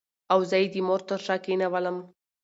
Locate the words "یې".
0.61-0.67